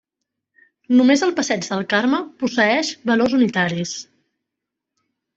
Només 0.99 1.23
el 1.25 1.33
passeig 1.39 1.67
del 1.73 1.83
Carme 1.91 2.21
posseeix 2.43 2.89
valors 3.11 3.35
unitaris. 3.41 3.93